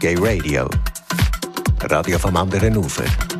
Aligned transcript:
Gay 0.00 0.16
Radio. 0.16 0.66
Radio 1.82 2.18
vom 2.18 2.34
anderen 2.34 2.74
Ufer. 2.78 3.39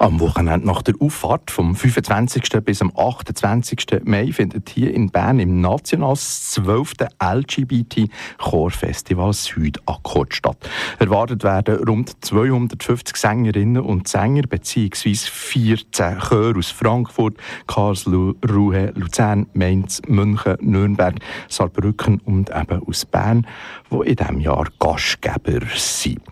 Am 0.00 0.18
Wochenende 0.18 0.66
nach 0.66 0.80
der 0.80 0.94
Auffahrt 0.98 1.50
vom 1.50 1.76
25. 1.76 2.64
bis 2.64 2.80
am 2.80 2.90
28. 2.96 4.02
Mai 4.04 4.32
findet 4.32 4.70
hier 4.70 4.94
in 4.94 5.10
Bern 5.10 5.38
im 5.38 5.60
Nationals 5.60 6.52
12. 6.52 6.94
LGBT 7.22 8.08
Chorfestival 8.38 9.34
Südakkord 9.34 10.34
statt. 10.34 10.56
Erwartet 10.98 11.44
werden 11.44 11.86
rund 11.86 12.24
250 12.24 13.14
Sängerinnen 13.14 13.82
und 13.82 14.08
Sänger 14.08 14.44
bzw. 14.48 15.14
14 15.14 16.18
Chöre 16.18 16.58
aus 16.58 16.70
Frankfurt, 16.70 17.36
Karlsruhe, 17.66 18.94
Luzern, 18.94 19.48
Mainz, 19.52 20.00
München, 20.08 20.56
Nürnberg, 20.62 21.16
Saarbrücken 21.50 22.20
und 22.20 22.48
eben 22.48 22.82
aus 22.88 23.04
Bern, 23.04 23.46
wo 23.90 24.00
in 24.00 24.16
diesem 24.16 24.40
Jahr 24.40 24.66
Gastgeber 24.78 25.60
sind. 25.76 26.22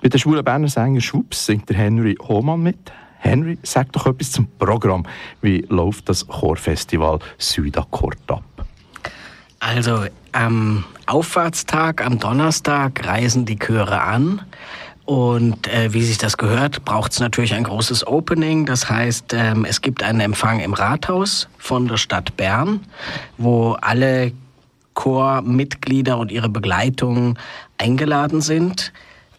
Bei 0.00 0.08
den 0.08 0.18
schwulen 0.18 0.42
Berner 0.42 0.68
Sänger 0.68 1.02
Schwupps 1.02 1.44
singt 1.44 1.68
der 1.68 1.76
Henry 1.76 2.16
Hohmann 2.26 2.62
mit. 2.62 2.90
Henry, 3.20 3.58
sag 3.62 3.92
doch 3.92 4.06
etwas 4.06 4.32
zum 4.32 4.48
Programm. 4.58 5.06
Wie 5.42 5.64
läuft 5.68 6.08
das 6.08 6.26
Chorfestival 6.26 7.20
Südakkord 7.38 8.18
ab? 8.28 8.42
Also 9.60 10.06
am 10.32 10.84
Auffahrtstag, 11.06 12.04
am 12.04 12.18
Donnerstag, 12.18 13.06
reisen 13.06 13.44
die 13.44 13.58
Chöre 13.58 14.00
an. 14.00 14.42
Und 15.04 15.66
äh, 15.68 15.92
wie 15.92 16.02
sich 16.02 16.18
das 16.18 16.36
gehört, 16.36 16.84
braucht 16.84 17.12
es 17.12 17.20
natürlich 17.20 17.54
ein 17.54 17.64
großes 17.64 18.06
Opening. 18.06 18.64
Das 18.64 18.88
heißt, 18.88 19.34
ähm, 19.34 19.64
es 19.64 19.82
gibt 19.82 20.02
einen 20.02 20.20
Empfang 20.20 20.60
im 20.60 20.72
Rathaus 20.72 21.48
von 21.58 21.88
der 21.88 21.96
Stadt 21.96 22.36
Bern, 22.36 22.80
wo 23.36 23.72
alle 23.72 24.32
Chormitglieder 24.94 26.16
und 26.16 26.30
ihre 26.30 26.48
Begleitung 26.48 27.38
eingeladen 27.76 28.40
sind. 28.40 28.92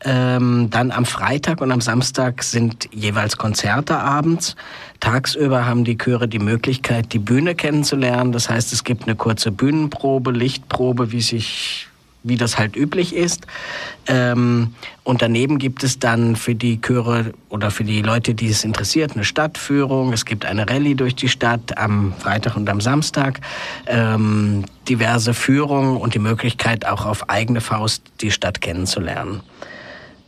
Ähm, 0.03 0.69
dann 0.71 0.91
am 0.91 1.05
Freitag 1.05 1.61
und 1.61 1.71
am 1.71 1.81
Samstag 1.81 2.43
sind 2.43 2.89
jeweils 2.91 3.37
Konzerte 3.37 3.97
abends. 3.97 4.55
Tagsüber 4.99 5.65
haben 5.65 5.83
die 5.83 5.97
Chöre 5.97 6.27
die 6.27 6.39
Möglichkeit, 6.39 7.13
die 7.13 7.19
Bühne 7.19 7.55
kennenzulernen. 7.55 8.31
Das 8.31 8.49
heißt, 8.49 8.73
es 8.73 8.83
gibt 8.83 9.03
eine 9.03 9.15
kurze 9.15 9.51
Bühnenprobe, 9.51 10.31
Lichtprobe, 10.31 11.11
wie 11.11 11.21
sich 11.21 11.87
wie 12.23 12.37
das 12.37 12.57
halt 12.57 12.75
üblich 12.75 13.15
ist. 13.15 13.47
Ähm, 14.07 14.73
und 15.03 15.21
daneben 15.21 15.57
gibt 15.57 15.83
es 15.83 15.99
dann 15.99 16.35
für 16.35 16.53
die 16.53 16.79
Chöre 16.79 17.33
oder 17.49 17.71
für 17.71 17.83
die 17.83 18.01
Leute, 18.01 18.35
die 18.35 18.49
es 18.49 18.63
interessiert, 18.63 19.13
eine 19.15 19.23
Stadtführung. 19.23 20.13
Es 20.13 20.25
gibt 20.25 20.45
eine 20.45 20.69
Rallye 20.69 20.95
durch 20.95 21.15
die 21.15 21.29
Stadt 21.29 21.77
am 21.77 22.13
Freitag 22.19 22.55
und 22.55 22.69
am 22.69 22.81
Samstag. 22.81 23.41
Ähm, 23.87 24.65
diverse 24.87 25.33
Führungen 25.33 25.97
und 25.97 26.13
die 26.13 26.19
Möglichkeit, 26.19 26.85
auch 26.85 27.05
auf 27.05 27.29
eigene 27.29 27.61
Faust 27.61 28.03
die 28.21 28.31
Stadt 28.31 28.61
kennenzulernen. 28.61 29.41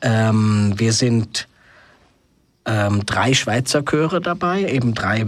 Ähm, 0.03 0.73
wir 0.75 0.93
sind 0.93 1.47
ähm, 2.65 3.05
drei 3.05 3.33
Schweizer 3.33 3.83
Chöre 3.83 4.21
dabei, 4.21 4.65
eben 4.65 4.93
drei, 4.93 5.25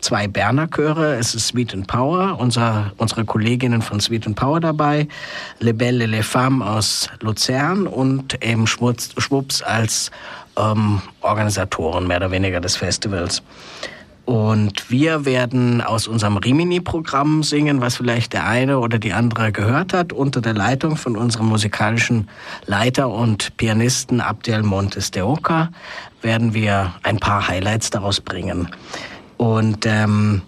zwei 0.00 0.28
Berner 0.28 0.68
Chöre. 0.68 1.16
Es 1.16 1.34
ist 1.34 1.48
Sweet 1.48 1.74
and 1.74 1.86
Power, 1.88 2.38
unser, 2.38 2.92
unsere 2.96 3.24
Kolleginnen 3.24 3.82
von 3.82 4.00
Sweet 4.00 4.26
and 4.28 4.36
Power 4.36 4.60
dabei, 4.60 5.08
Les 5.58 5.76
Belles 5.76 6.02
et 6.02 6.10
les 6.10 6.26
Femmes 6.26 6.62
aus 6.62 7.08
Luzern 7.20 7.86
und 7.86 8.42
eben 8.44 8.66
Schwupps 8.66 9.62
als 9.62 10.12
ähm, 10.56 11.02
Organisatoren 11.20 12.06
mehr 12.06 12.18
oder 12.18 12.30
weniger 12.30 12.60
des 12.60 12.76
Festivals. 12.76 13.42
Und 14.32 14.90
wir 14.90 15.26
werden 15.26 15.82
aus 15.82 16.08
unserem 16.08 16.38
Rimini-Programm 16.38 17.42
singen, 17.42 17.82
was 17.82 17.98
vielleicht 17.98 18.32
der 18.32 18.46
eine 18.46 18.78
oder 18.78 18.98
die 18.98 19.12
andere 19.12 19.52
gehört 19.52 19.92
hat, 19.92 20.14
unter 20.14 20.40
der 20.40 20.54
Leitung 20.54 20.96
von 20.96 21.18
unserem 21.18 21.48
musikalischen 21.48 22.30
Leiter 22.64 23.10
und 23.10 23.54
Pianisten 23.58 24.22
Abdel 24.22 24.62
Montes 24.62 25.10
de 25.10 25.20
Oca 25.20 25.70
werden 26.22 26.54
wir 26.54 26.94
ein 27.02 27.18
paar 27.18 27.46
Highlights 27.46 27.90
daraus 27.90 28.22
bringen. 28.22 28.68
Und 29.36 29.84
ähm, 29.84 30.40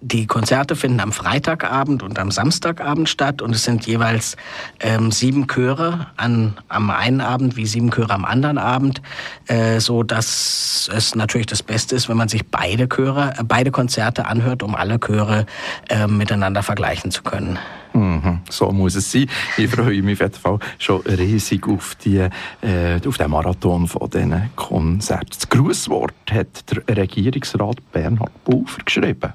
die 0.00 0.26
Konzerte 0.26 0.76
finden 0.76 1.00
am 1.00 1.12
Freitagabend 1.12 2.02
und 2.02 2.18
am 2.18 2.30
Samstagabend 2.30 3.08
statt 3.08 3.40
und 3.40 3.54
es 3.54 3.64
sind 3.64 3.86
jeweils 3.86 4.36
ähm, 4.80 5.10
sieben 5.10 5.46
Chöre 5.46 6.08
an, 6.16 6.58
am 6.68 6.90
einen 6.90 7.20
Abend 7.20 7.56
wie 7.56 7.66
sieben 7.66 7.90
Chöre 7.90 8.12
am 8.12 8.24
anderen 8.24 8.58
Abend, 8.58 9.00
äh, 9.46 9.80
so 9.80 10.02
dass 10.02 10.90
es 10.94 11.14
natürlich 11.14 11.46
das 11.46 11.62
Beste 11.62 11.96
ist, 11.96 12.08
wenn 12.08 12.16
man 12.16 12.28
sich 12.28 12.46
beide 12.46 12.88
Chöre, 12.88 13.34
äh, 13.38 13.42
beide 13.42 13.70
Konzerte 13.70 14.26
anhört, 14.26 14.62
um 14.62 14.74
alle 14.74 15.00
Chöre 15.00 15.46
äh, 15.88 16.06
miteinander 16.06 16.62
vergleichen 16.62 17.10
zu 17.10 17.22
können. 17.22 17.58
Mhm, 17.94 18.40
so 18.50 18.70
muss 18.72 18.94
es 18.94 19.10
sein. 19.10 19.26
Ich 19.56 19.70
freue 19.70 20.02
mich 20.02 20.20
auf 20.20 20.20
jeden 20.20 20.34
Fall 20.34 20.58
schon 20.78 21.00
riesig 21.00 21.66
auf, 21.66 21.94
die, 21.94 22.18
äh, 22.18 23.00
auf 23.06 23.16
den 23.16 23.30
Marathon 23.30 23.86
von 23.88 24.10
diesen 24.10 24.50
Konzerten. 24.54 25.30
Das 25.30 25.48
Grußwort 25.48 26.12
hat 26.30 26.64
der 26.88 26.96
Regierungsrat 26.98 27.78
Bernhard 27.92 28.44
Pulver 28.44 28.82
geschrieben. 28.84 29.32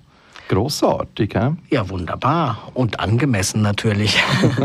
Großartig, 0.52 1.34
ja? 1.34 1.56
Ja, 1.70 1.88
wunderbar. 1.88 2.72
Und 2.74 3.00
angemessen 3.00 3.62
natürlich. 3.62 4.22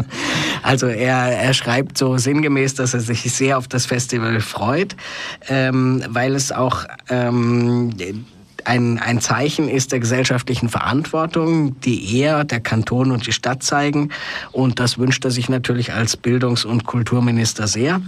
also 0.65 0.89
er, 0.89 1.39
er 1.39 1.55
schreibt 1.55 1.97
so 1.97 2.19
sinngemäß, 2.19 2.75
dass 2.75 2.93
er 2.93 2.99
sich 2.99 3.23
sehr 3.33 3.57
auf 3.57 3.69
das 3.69 3.87
Festival 3.87 4.41
freut, 4.41 4.97
ähm, 5.47 6.03
weil 6.09 6.35
es 6.35 6.51
auch 6.51 6.87
ähm, 7.09 7.91
ein, 8.65 8.99
ein 8.99 9.21
Zeichen 9.21 9.69
ist 9.69 9.93
der 9.93 10.01
gesellschaftlichen 10.01 10.69
Verantwortung, 10.69 11.79
die 11.83 12.19
er, 12.19 12.43
der 12.43 12.59
Kanton 12.59 13.13
und 13.13 13.25
die 13.29 13.33
Stadt 13.33 13.63
zeigen. 13.63 14.11
Und 14.51 14.81
das 14.81 14.99
wünscht 14.99 15.25
er 15.25 15.31
sich 15.31 15.49
natürlich 15.49 15.93
als 15.93 16.17
Bildungs- 16.17 16.65
und 16.65 16.85
Kulturminister 16.85 17.69
sehr 17.69 18.01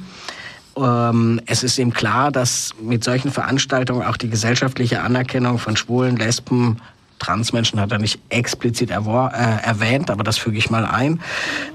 ähm, 0.76 1.40
es 1.46 1.64
ist 1.64 1.78
ihm 1.78 1.92
klar, 1.92 2.30
dass 2.30 2.72
mit 2.80 3.02
solchen 3.02 3.32
Veranstaltungen 3.32 4.02
auch 4.02 4.16
die 4.16 4.30
gesellschaftliche 4.30 5.00
Anerkennung 5.00 5.58
von 5.58 5.76
Schwulen, 5.76 6.16
Lesben, 6.16 6.78
Transmenschen 7.18 7.80
hat 7.80 7.92
er 7.92 7.98
nicht 7.98 8.20
explizit 8.28 8.90
äh, 8.90 8.94
erwähnt, 8.94 10.10
aber 10.10 10.24
das 10.24 10.38
füge 10.38 10.58
ich 10.58 10.70
mal 10.70 10.84
ein. 10.84 11.20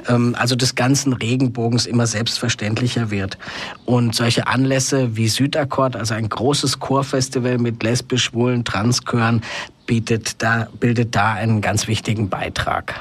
Ähm, 0.07 0.35
also 0.37 0.55
des 0.55 0.75
ganzen 0.75 1.13
Regenbogens 1.13 1.85
immer 1.85 2.07
selbstverständlicher 2.07 3.11
wird. 3.11 3.37
Und 3.85 4.15
solche 4.15 4.47
Anlässe 4.47 5.15
wie 5.15 5.27
Südakkord, 5.27 5.95
also 5.95 6.13
ein 6.13 6.29
großes 6.29 6.79
Chorfestival 6.79 7.57
mit 7.57 7.83
lesbisch, 7.83 8.23
schwulen, 8.23 8.63
Transchören, 8.63 9.41
bietet 9.85 10.41
da, 10.41 10.67
bildet 10.79 11.15
da 11.15 11.33
einen 11.33 11.61
ganz 11.61 11.87
wichtigen 11.87 12.29
Beitrag. 12.29 12.95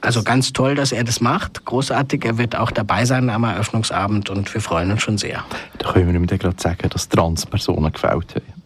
Also 0.00 0.22
ganz 0.22 0.52
toll, 0.52 0.74
dass 0.74 0.92
er 0.92 1.04
das 1.04 1.20
macht. 1.20 1.64
Großartig. 1.66 2.24
Er 2.24 2.38
wird 2.38 2.56
auch 2.56 2.70
dabei 2.70 3.04
sein 3.04 3.28
am 3.28 3.44
Eröffnungsabend 3.44 4.30
und 4.30 4.52
wir 4.54 4.60
freuen 4.60 4.90
uns 4.90 5.02
schon 5.02 5.18
sehr. 5.18 5.44
Da 5.78 5.92
können 5.92 6.06
wir 6.06 6.14
ihm 6.14 6.26
gerade 6.26 6.56
sagen, 6.58 6.88
dass 6.88 7.08
Transpersonen 7.08 7.92
gefällt 7.92 8.34
haben. 8.34 8.59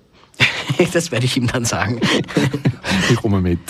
Das 0.93 1.11
werde 1.13 1.27
ich 1.27 1.37
ihm 1.37 1.47
dann 1.47 1.65
sagen. 1.65 2.01
ich 3.11 3.17
komme 3.17 3.41
mit. 3.41 3.61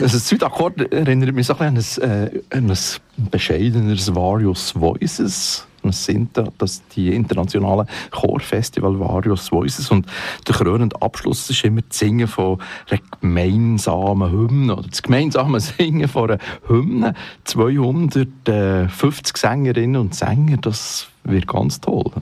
Also 0.00 0.16
das 0.16 0.28
Südakkord 0.28 0.92
erinnert 0.92 1.34
mich 1.34 1.46
so 1.46 1.56
ein 1.56 1.74
bisschen 1.74 2.04
an 2.04 2.30
ein, 2.50 2.70
äh, 2.70 2.76
ein 3.18 3.30
bescheideneres 3.30 4.14
Various 4.14 4.74
Voices. 4.74 5.66
Das 5.82 6.04
sind 6.04 6.40
das 6.58 6.82
die 6.94 7.14
internationalen 7.14 7.88
Chorfestival 8.10 8.98
Various 9.00 9.50
Voices 9.50 9.90
und 9.90 10.06
der 10.46 10.54
krönende 10.54 11.00
Abschluss 11.02 11.50
ist 11.50 11.64
immer 11.64 11.80
das 11.82 11.98
Singen 11.98 12.28
von 12.28 12.58
einer 12.88 13.00
gemeinsamen 13.20 14.30
Hymne 14.30 14.76
oder 14.76 14.88
das 14.88 15.02
gemeinsame 15.02 15.58
Singen 15.60 16.08
von 16.08 16.30
einer 16.30 16.38
Hymne. 16.68 17.14
250 17.44 19.36
Sängerinnen 19.36 20.00
und 20.00 20.14
Sänger, 20.14 20.58
das 20.58 21.08
wird 21.24 21.48
ganz 21.48 21.80
toll. 21.80 22.12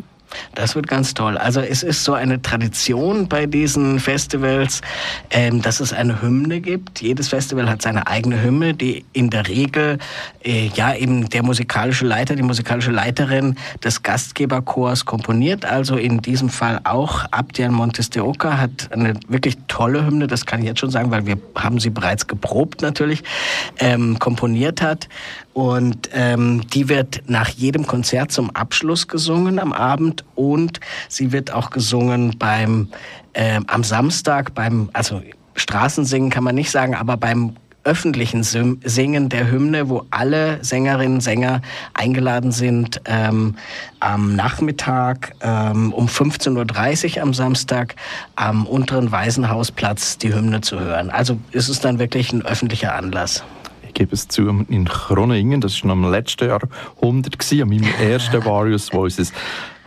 Das 0.54 0.74
wird 0.74 0.86
ganz 0.86 1.14
toll. 1.14 1.36
Also 1.36 1.60
es 1.60 1.82
ist 1.82 2.04
so 2.04 2.14
eine 2.14 2.42
Tradition 2.42 3.28
bei 3.28 3.46
diesen 3.46 4.00
Festivals, 4.00 4.80
ähm, 5.30 5.62
dass 5.62 5.80
es 5.80 5.92
eine 5.92 6.22
Hymne 6.22 6.60
gibt. 6.60 7.00
Jedes 7.00 7.28
Festival 7.28 7.68
hat 7.68 7.82
seine 7.82 8.06
eigene 8.06 8.42
Hymne, 8.42 8.74
die 8.74 9.04
in 9.12 9.30
der 9.30 9.48
Regel 9.48 9.98
äh, 10.44 10.70
ja 10.74 10.94
eben 10.94 11.28
der 11.28 11.42
musikalische 11.42 12.06
Leiter, 12.06 12.36
die 12.36 12.42
musikalische 12.42 12.90
Leiterin 12.90 13.56
des 13.84 14.02
Gastgeberchors 14.02 15.04
komponiert. 15.04 15.64
Also 15.64 15.96
in 15.96 16.20
diesem 16.20 16.48
Fall 16.48 16.80
auch 16.84 17.24
Abdian 17.30 17.72
Montes 17.72 18.10
de 18.10 18.22
Oca 18.22 18.58
hat 18.58 18.90
eine 18.92 19.14
wirklich 19.28 19.56
tolle 19.68 20.06
Hymne, 20.06 20.26
das 20.26 20.46
kann 20.46 20.60
ich 20.60 20.66
jetzt 20.66 20.80
schon 20.80 20.90
sagen, 20.90 21.10
weil 21.10 21.26
wir 21.26 21.38
haben 21.54 21.80
sie 21.80 21.90
bereits 21.90 22.26
geprobt 22.26 22.82
natürlich, 22.82 23.22
ähm, 23.78 24.18
komponiert 24.18 24.82
hat. 24.82 25.08
Und 25.52 26.10
ähm, 26.14 26.62
die 26.72 26.88
wird 26.88 27.22
nach 27.26 27.48
jedem 27.48 27.86
Konzert 27.86 28.30
zum 28.30 28.54
Abschluss 28.54 29.08
gesungen 29.08 29.58
am 29.58 29.72
Abend 29.72 30.19
und 30.34 30.80
sie 31.08 31.32
wird 31.32 31.52
auch 31.52 31.70
gesungen 31.70 32.36
beim 32.38 32.88
äh, 33.32 33.60
am 33.66 33.84
Samstag 33.84 34.54
beim 34.54 34.90
also 34.92 35.22
Straßensingen 35.54 36.30
kann 36.30 36.44
man 36.44 36.54
nicht 36.54 36.70
sagen, 36.70 36.94
aber 36.94 37.16
beim 37.16 37.54
öffentlichen 37.84 38.42
Singen 38.42 39.28
der 39.30 39.50
Hymne, 39.50 39.88
wo 39.88 40.04
alle 40.10 40.62
Sängerinnen 40.62 41.14
und 41.14 41.20
Sänger 41.22 41.62
eingeladen 41.94 42.52
sind, 42.52 43.00
ähm, 43.06 43.56
am 44.00 44.36
Nachmittag 44.36 45.34
ähm, 45.40 45.92
um 45.92 46.06
15.30 46.06 47.16
Uhr 47.16 47.22
am 47.22 47.32
Samstag 47.32 47.96
am 48.36 48.66
unteren 48.66 49.12
Waisenhausplatz 49.12 50.18
die 50.18 50.34
Hymne 50.34 50.60
zu 50.60 50.78
hören. 50.78 51.10
Also 51.10 51.38
ist 51.52 51.68
es 51.68 51.80
dann 51.80 51.98
wirklich 51.98 52.32
ein 52.32 52.42
öffentlicher 52.42 52.94
Anlass. 52.94 53.44
Ich 53.86 53.94
gebe 53.94 54.14
es 54.14 54.28
zu, 54.28 54.48
in 54.68 54.84
Kroningen, 54.84 55.60
das 55.60 55.82
war 55.82 55.94
noch 55.94 56.06
im 56.06 56.12
letzten 56.12 56.48
Jahrhundert, 56.48 57.36
an 57.52 57.68
meinem 57.68 57.88
ersten 58.00 58.44
Varius 58.44 58.92
Voices, 58.92 59.32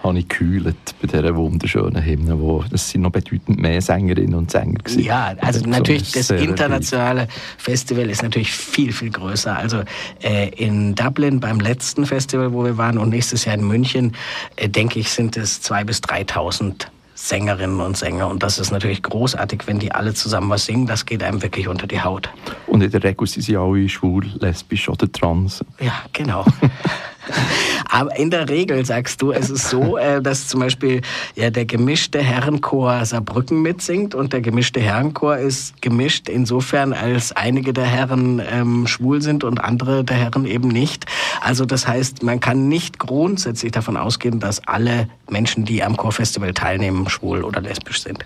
habe 0.04 0.20
ich 0.20 0.28
gekühlt 0.28 0.76
bei 1.02 1.08
dieser 1.08 1.36
wunderschönen 1.36 2.04
Hymne, 2.04 2.40
wo 2.40 2.64
es 2.72 2.90
sind 2.90 3.02
noch 3.02 3.12
bedeutend 3.12 3.60
mehr 3.60 3.82
Sängerinnen 3.82 4.36
und 4.36 4.52
Sänger 4.52 4.80
gewesen. 4.80 5.04
Ja, 5.04 5.34
also 5.40 5.66
natürlich 5.66 6.12
das 6.12 6.30
internationale 6.30 7.28
Festival 7.58 8.10
ist 8.10 8.22
natürlich 8.22 8.52
viel, 8.52 8.92
viel 8.92 9.12
größer. 9.12 9.56
Also 9.56 9.84
äh, 10.22 10.50
in 10.50 10.96
Dublin 10.96 11.40
beim 11.40 11.60
letzten 11.60 12.06
Festival, 12.06 12.54
wo 12.54 12.66
wir 12.66 12.78
waren 12.78 12.98
und 12.98 13.10
nächstes 13.10 13.46
Jahr 13.46 13.56
in 13.56 13.66
München, 13.66 14.14
äh, 14.58 14.68
denke 14.68 15.00
ich, 15.00 15.10
sind 15.10 15.38
es 15.38 15.62
2.000 15.64 15.86
bis 15.86 16.00
3.000 16.00 16.88
Sängerinnen 17.16 17.80
und 17.80 17.96
Sänger. 17.96 18.28
Und 18.28 18.44
das 18.44 18.60
ist 18.60 18.72
natürlich 18.72 19.02
großartig, 19.02 19.62
wenn 19.68 19.80
die 19.80 19.92
alle 19.94 20.14
zusammen 20.14 20.50
was 20.50 20.66
singen. 20.66 20.88
Das 20.88 21.06
geht 21.06 21.24
einem 21.24 21.42
wirklich 21.42 21.68
unter 21.68 21.88
die 21.88 22.02
Haut. 22.02 22.30
Und 22.68 22.82
in 22.82 22.92
der 22.92 23.04
Regel 23.04 23.28
sind 23.28 23.44
sie 23.44 23.56
alle 23.56 23.88
schwul, 23.88 24.26
lesbisch 24.40 24.90
oder 24.90 25.10
trans. 25.10 25.64
Ja, 25.80 25.94
genau. 26.12 26.44
Aber 27.94 28.18
in 28.18 28.31
der 28.31 28.50
Regel 28.50 28.84
sagst 28.84 29.22
du, 29.22 29.31
es 29.31 29.51
ist 29.51 29.69
so, 29.69 29.98
äh, 29.98 30.19
dass 30.19 30.48
zum 30.48 30.62
Beispiel 30.62 31.01
ja, 31.36 31.51
der 31.51 31.66
gemischte 31.66 32.24
Herrenchor 32.24 33.06
Saarbrücken 33.06 33.62
mitsingt 33.62 34.16
und 34.16 34.34
der 34.34 34.42
gemischte 34.42 34.80
Herrenchor 34.80 35.38
ist 35.38 35.80
gemischt 35.80 36.28
insofern, 36.28 36.94
als 36.94 37.34
einige 37.34 37.72
der 37.72 37.86
Herren 37.86 38.42
ähm, 38.51 38.88
schwul 38.88 39.22
sind 39.22 39.44
und 39.44 39.63
andere 39.63 40.04
der 40.04 40.18
Herren 40.18 40.48
eben 40.48 40.69
nicht. 40.69 41.06
Also 41.40 41.66
das 41.66 41.88
heißt, 41.88 42.24
man 42.24 42.40
kann 42.40 42.68
nicht 42.68 42.98
grundsätzlich 42.98 43.74
davon 43.74 43.95
ausgehen, 43.95 44.40
dass 44.40 44.68
alle 44.68 45.07
Menschen, 45.30 45.63
die 45.63 45.84
am 45.84 45.95
Chorfestival 45.95 46.51
teilnehmen, 46.51 47.07
schwul 47.10 47.44
oder 47.44 47.62
lesbisch 47.62 48.01
sind. 48.01 48.25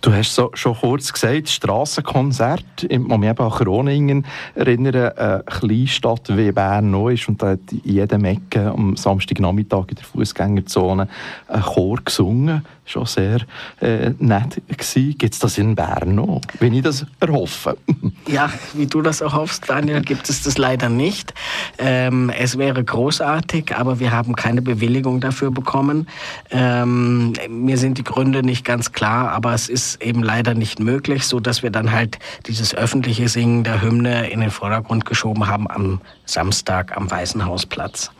Du 0.00 0.12
hast 0.12 0.34
so 0.34 0.50
schon 0.54 0.74
kurz 0.74 1.12
gesagt, 1.12 1.48
Strassenkonzert, 1.48 2.84
im 2.88 3.02
Moment 3.02 3.38
an 3.40 3.50
Kroningen 3.50 4.26
erinnern, 4.54 5.12
eine 5.16 5.44
Kleinstadt 5.46 6.36
wie 6.36 6.50
Bern 6.50 6.90
noch 6.90 7.10
ist 7.10 7.28
und 7.28 7.40
da 7.40 7.50
hat 7.50 7.60
in 7.70 7.80
jedem 7.84 8.24
Ecke 8.24 8.70
am 8.70 8.96
Samstagnachmittag 8.96 9.84
in 9.88 9.96
der 9.96 10.04
Fußgängerzone 10.04 11.08
ein 11.48 11.62
Chor 11.62 11.98
gesungen 12.04 12.62
schon 12.84 13.06
sehr 13.06 13.40
äh, 13.80 14.10
nett 14.18 14.60
gewesen. 14.68 15.16
Gibt 15.16 15.34
es 15.34 15.38
das 15.38 15.58
in 15.58 15.74
Bern 15.74 16.14
noch, 16.14 16.40
wenn 16.58 16.74
ich 16.74 16.82
das 16.82 17.06
erhoffe? 17.20 17.76
ja, 18.26 18.50
wie 18.74 18.86
du 18.86 19.02
das 19.02 19.20
erhoffst, 19.20 19.68
Daniel, 19.68 20.02
gibt 20.02 20.28
es 20.28 20.42
das 20.42 20.58
leider 20.58 20.88
nicht. 20.88 21.32
Ähm, 21.78 22.30
es 22.30 22.58
wäre 22.58 22.82
großartig, 22.82 23.74
aber 23.76 24.00
wir 24.00 24.12
haben 24.12 24.34
keine 24.34 24.62
Bewilligung 24.62 25.20
dafür 25.20 25.50
bekommen. 25.50 26.08
Ähm, 26.50 27.34
mir 27.48 27.78
sind 27.78 27.98
die 27.98 28.04
Gründe 28.04 28.42
nicht 28.42 28.64
ganz 28.64 28.92
klar, 28.92 29.30
aber 29.30 29.54
es 29.54 29.68
ist 29.72 30.02
eben 30.02 30.22
leider 30.22 30.54
nicht 30.54 30.78
möglich, 30.78 31.26
so 31.26 31.40
dass 31.40 31.62
wir 31.62 31.70
dann 31.70 31.90
halt 31.90 32.18
dieses 32.46 32.74
öffentliche 32.74 33.28
Singen 33.28 33.64
der 33.64 33.80
Hymne 33.80 34.30
in 34.30 34.40
den 34.40 34.50
Vordergrund 34.50 35.06
geschoben 35.06 35.46
haben 35.46 35.68
am 35.68 36.00
Samstag 36.26 36.96
am 36.96 37.10
Waisenhausplatz. 37.10 38.10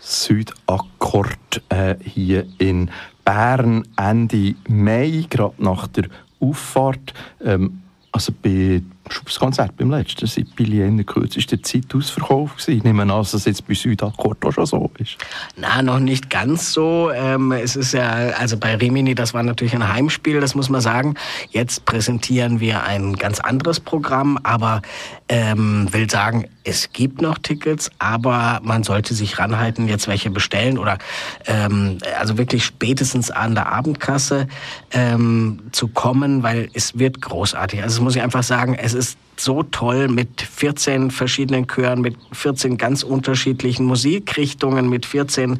Südakkord 0.00 1.62
äh, 1.68 1.94
hier 2.02 2.46
in 2.58 2.90
Bern 3.24 3.86
Ende 3.96 4.56
Mai, 4.68 5.24
gerade 5.30 5.54
nach 5.58 5.86
der 5.86 6.06
Auffahrt. 6.40 7.14
Ähm, 7.42 7.82
also 8.10 8.32
bei 8.42 8.82
Schubskonzert 9.12 9.76
beim 9.76 9.90
letzten 9.90 10.28
Billy 10.56 10.82
in 10.82 10.96
der 10.96 11.06
kürzesten 11.06 11.62
Zeit 11.62 11.94
ausverkauft 11.94 12.58
gewesen. 12.58 12.78
Ich 12.78 12.84
nehme 12.84 13.02
an, 13.02 13.08
dass 13.08 13.34
es 13.34 13.44
jetzt 13.44 13.66
bei 13.66 13.74
Südakkord 13.74 14.44
auch 14.44 14.52
schon 14.52 14.66
so 14.66 14.90
ist. 14.98 15.18
Na, 15.56 15.82
noch 15.82 16.00
nicht 16.00 16.30
ganz 16.30 16.72
so. 16.72 17.10
Ähm, 17.14 17.52
es 17.52 17.76
ist 17.76 17.92
ja, 17.92 18.08
also 18.38 18.56
bei 18.56 18.76
Rimini, 18.76 19.14
das 19.14 19.34
war 19.34 19.42
natürlich 19.42 19.74
ein 19.74 19.86
Heimspiel, 19.86 20.40
das 20.40 20.54
muss 20.54 20.68
man 20.68 20.80
sagen. 20.80 21.14
Jetzt 21.50 21.84
präsentieren 21.84 22.60
wir 22.60 22.82
ein 22.84 23.14
ganz 23.14 23.40
anderes 23.40 23.80
Programm, 23.80 24.38
aber 24.42 24.82
ähm, 25.28 25.88
will 25.92 26.10
sagen, 26.10 26.48
es 26.64 26.92
gibt 26.92 27.20
noch 27.22 27.38
Tickets, 27.38 27.90
aber 27.98 28.60
man 28.62 28.84
sollte 28.84 29.14
sich 29.14 29.38
ranhalten, 29.38 29.88
jetzt 29.88 30.06
welche 30.06 30.30
bestellen 30.30 30.78
oder 30.78 30.98
ähm, 31.46 31.98
also 32.18 32.38
wirklich 32.38 32.64
spätestens 32.64 33.30
an 33.30 33.54
der 33.54 33.72
Abendkasse 33.72 34.46
ähm, 34.92 35.60
zu 35.72 35.88
kommen, 35.88 36.42
weil 36.42 36.68
es 36.74 36.98
wird 36.98 37.20
großartig. 37.20 37.82
Also 37.82 37.96
das 37.96 38.04
muss 38.04 38.16
ich 38.16 38.22
einfach 38.22 38.44
sagen, 38.44 38.74
es 38.74 38.94
ist 38.94 39.01
ist 39.02 39.18
so 39.36 39.62
toll 39.62 40.08
mit 40.08 40.42
14 40.42 41.10
verschiedenen 41.10 41.66
Chören, 41.66 42.00
mit 42.00 42.16
14 42.32 42.78
ganz 42.78 43.02
unterschiedlichen 43.02 43.86
Musikrichtungen, 43.86 44.88
mit 44.88 45.06
14 45.06 45.58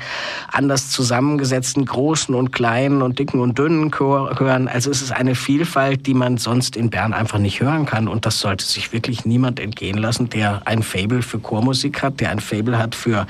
anders 0.50 0.90
zusammengesetzten 0.90 1.84
großen 1.84 2.34
und 2.34 2.52
kleinen 2.52 3.02
und 3.02 3.18
dicken 3.18 3.40
und 3.40 3.58
dünnen 3.58 3.90
Chören. 3.90 4.68
Also 4.68 4.90
es 4.90 5.02
ist 5.02 5.12
eine 5.12 5.34
Vielfalt, 5.34 6.06
die 6.06 6.14
man 6.14 6.38
sonst 6.38 6.76
in 6.76 6.90
Bern 6.90 7.12
einfach 7.12 7.38
nicht 7.38 7.60
hören 7.60 7.86
kann. 7.86 8.08
Und 8.08 8.26
das 8.26 8.38
sollte 8.40 8.64
sich 8.64 8.92
wirklich 8.92 9.24
niemand 9.24 9.58
entgehen 9.58 9.98
lassen, 9.98 10.28
der 10.28 10.62
ein 10.66 10.82
Fable 10.82 11.22
für 11.22 11.38
Chormusik 11.38 12.02
hat, 12.02 12.20
der 12.20 12.30
ein 12.30 12.40
Fable 12.40 12.78
hat 12.78 12.94
für 12.94 13.26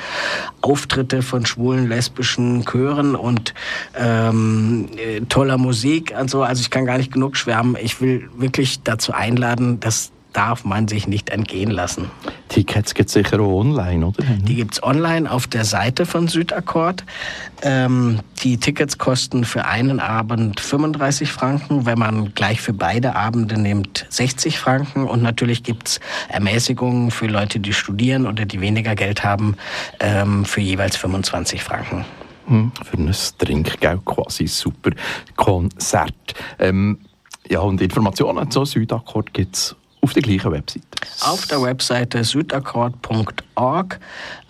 Auftritte 0.60 1.22
von 1.22 1.46
schwulen, 1.46 1.88
lesbischen 1.88 2.64
Chören 2.64 3.14
und 3.14 3.54
ähm, 3.96 4.88
äh, 4.96 5.20
toller 5.28 5.58
Musik. 5.58 6.14
Also, 6.14 6.42
also 6.42 6.60
ich 6.60 6.70
kann 6.70 6.84
gar 6.84 6.98
nicht 6.98 7.12
genug 7.12 7.36
schwärmen. 7.36 7.76
Ich 7.80 8.00
will 8.00 8.28
wirklich 8.36 8.82
dazu 8.82 9.12
einladen, 9.12 9.80
dass 9.80 10.12
darf 10.32 10.64
man 10.64 10.88
sich 10.88 11.06
nicht 11.06 11.30
entgehen 11.30 11.70
lassen. 11.70 12.10
Tickets 12.48 12.94
gibt 12.94 13.08
es 13.08 13.14
sicher 13.14 13.40
auch 13.40 13.60
online, 13.60 14.06
oder? 14.06 14.22
Die 14.22 14.56
gibt 14.56 14.74
es 14.74 14.82
online 14.82 15.30
auf 15.30 15.46
der 15.46 15.64
Seite 15.64 16.06
von 16.06 16.28
Südakkord. 16.28 17.04
Ähm, 17.62 18.20
die 18.42 18.58
Tickets 18.58 18.98
kosten 18.98 19.44
für 19.44 19.64
einen 19.64 20.00
Abend 20.00 20.60
35 20.60 21.30
Franken, 21.32 21.86
wenn 21.86 21.98
man 21.98 22.34
gleich 22.34 22.60
für 22.60 22.72
beide 22.72 23.16
Abende 23.16 23.58
nimmt 23.58 24.06
60 24.08 24.58
Franken. 24.58 25.04
Und 25.04 25.22
natürlich 25.22 25.62
gibt 25.62 25.88
es 25.88 26.00
Ermäßigungen 26.28 27.10
für 27.10 27.26
Leute, 27.26 27.60
die 27.60 27.72
studieren 27.72 28.26
oder 28.26 28.44
die 28.44 28.60
weniger 28.60 28.94
Geld 28.94 29.24
haben, 29.24 29.56
ähm, 30.00 30.44
für 30.44 30.60
jeweils 30.60 30.96
25 30.96 31.62
Franken. 31.62 32.04
Hm, 32.46 32.72
für 32.84 32.98
ein 32.98 33.14
Trinkgeld 33.38 34.04
quasi 34.04 34.46
super 34.46 34.90
Konzert. 35.36 36.34
Ähm, 36.58 36.98
ja, 37.48 37.60
und 37.60 37.80
Informationen 37.80 38.50
zu 38.50 38.64
Südakkord 38.64 39.32
gibt 39.32 39.56
es 39.56 39.76
auf 40.02 40.12
der 40.12 40.22
gleichen 40.22 40.52
Webseite? 40.52 40.86
Auf 41.20 41.46
der 41.46 41.62
Webseite 41.62 42.24
südakkord.org 42.24 44.00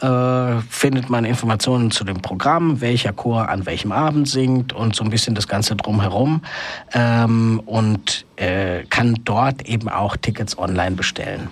äh, 0.00 0.60
findet 0.69 1.10
man 1.10 1.25
Informationen 1.25 1.90
zu 1.90 2.04
dem 2.04 2.20
Programm, 2.22 2.81
welcher 2.81 3.12
Chor 3.12 3.49
an 3.49 3.66
welchem 3.66 3.93
Abend 3.93 4.28
singt 4.28 4.72
und 4.72 4.96
so 4.96 5.04
ein 5.04 5.10
bisschen 5.10 5.34
das 5.34 5.46
Ganze 5.46 5.76
drumherum 5.76 6.43
ähm, 6.94 7.60
und 7.66 8.25
äh, 8.37 8.84
kann 8.84 9.19
dort 9.25 9.62
eben 9.69 9.88
auch 9.88 10.16
Tickets 10.16 10.58
online 10.58 10.96
bestellen. 10.96 11.49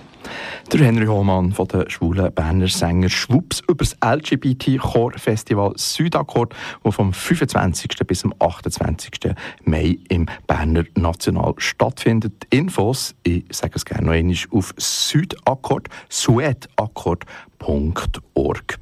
Der 0.73 0.81
Henry 0.81 1.07
Hohmann 1.07 1.53
von 1.53 1.69
der 1.69 1.89
schwulen 1.91 2.33
Berner 2.33 2.69
Sänger 2.69 3.09
Schwups 3.09 3.61
über 3.69 3.85
das 3.85 3.97
LGBT-Chor-Festival 4.05 5.73
Südakkord, 5.77 6.55
das 6.85 6.95
vom 6.95 7.13
25. 7.13 7.91
bis 8.07 8.21
zum 8.21 8.33
28. 8.39 9.35
Mai 9.65 9.99
im 10.09 10.27
Berner 10.47 10.85
National 10.95 11.55
stattfindet. 11.57 12.47
Infos, 12.51 13.17
ich 13.25 13.45
sage 13.51 13.73
es 13.77 13.85
gerne 13.85 14.07
noch 14.07 14.13
einmal, 14.13 14.37
auf 14.53 14.73
südakkord, 14.77 15.89
suedakkord.org. 16.09 18.79